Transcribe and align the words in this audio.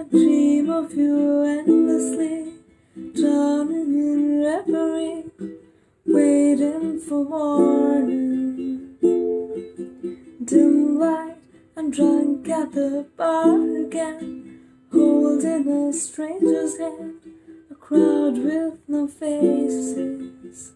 I 0.00 0.04
dream 0.04 0.70
of 0.70 0.94
you 0.94 1.42
endlessly, 1.42 2.52
drowning 3.16 3.94
in 3.98 4.44
reverie, 4.44 5.24
waiting 6.06 7.00
for 7.00 7.24
morning. 7.24 8.94
Dim 10.44 11.00
light, 11.00 11.38
I'm 11.76 11.90
drunk 11.90 12.48
at 12.48 12.70
the 12.74 13.06
bar 13.16 13.58
again, 13.86 14.60
holding 14.92 15.66
a 15.66 15.92
stranger's 15.92 16.78
hand, 16.78 17.14
a 17.68 17.74
crowd 17.74 18.38
with 18.38 18.78
no 18.86 19.08
faces. 19.08 20.74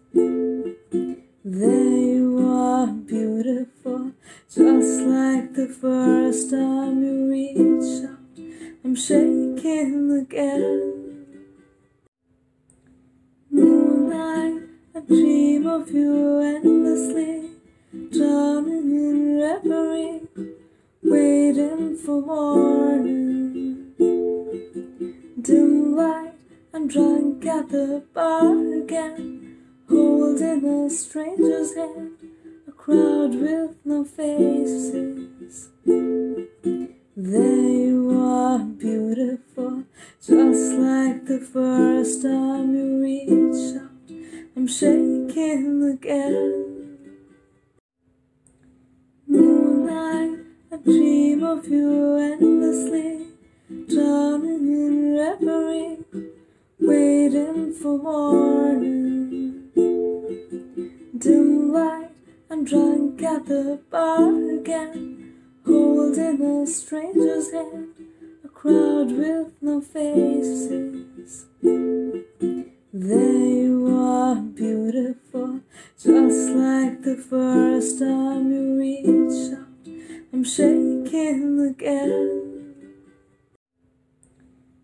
There 1.45 1.95
you 2.11 2.39
are, 2.45 2.87
beautiful, 2.87 4.11
just 4.53 5.01
like 5.03 5.53
the 5.53 5.69
first 5.69 6.49
time 6.49 7.01
you 7.01 7.31
reached 7.31 8.03
out. 8.03 8.22
I'm 8.93 8.99
shaking 8.99 10.19
again. 10.21 11.25
Moonlight, 13.49 14.69
I 14.93 14.99
dream 14.99 15.65
of 15.65 15.89
you 15.89 16.39
endlessly, 16.41 17.49
drowning 18.11 18.91
in 18.93 19.39
reverie, 19.39 20.21
waiting 21.01 21.97
for 21.97 22.21
morning. 22.21 23.95
Dim 25.41 25.95
light, 25.95 26.33
I'm 26.71 26.87
drunk 26.87 27.43
at 27.47 27.69
the 27.69 28.03
bar 28.13 28.73
again, 28.75 29.57
holding 29.89 30.65
a 30.65 30.89
stranger's 30.91 31.73
hand, 31.73 32.11
a 32.67 32.71
crowd 32.71 33.33
with 33.33 33.75
no 33.85 34.05
faces. 34.05 35.69
Just 40.19 40.73
like 40.73 41.25
the 41.25 41.39
first 41.39 42.21
time 42.21 42.75
you 42.75 43.01
reached 43.01 43.77
out. 43.77 43.89
I'm 44.55 44.67
shaking 44.67 45.83
again. 45.93 46.97
Moonlight, 49.27 50.39
I 50.71 50.77
dream 50.77 51.43
of 51.43 51.67
you 51.67 52.17
endlessly, 52.17 53.27
drowning 53.89 54.67
in 54.67 55.17
reverie, 55.17 55.97
waiting 56.79 57.73
for 57.73 57.97
morning. 57.97 59.71
Dim 61.17 61.73
light, 61.73 62.11
I'm 62.49 62.63
drunk 62.63 63.21
at 63.23 63.45
the 63.45 63.79
bar 63.89 64.29
again, 64.59 65.33
holding 65.65 66.41
a 66.41 66.67
stranger's 66.67 67.51
hand, 67.51 67.87
crowd 68.63 69.11
with 69.11 69.51
no 69.61 69.81
faces. 69.81 71.47
There 72.93 73.45
you 73.59 73.87
are, 73.93 74.35
beautiful, 74.35 75.59
just 76.01 76.49
like 76.51 77.01
the 77.01 77.17
first 77.17 77.99
time 77.99 78.53
you 78.53 78.79
reached 78.79 79.53
out. 79.59 79.67
I'm 80.31 80.45
shaking 80.45 81.59
again. 81.59 82.52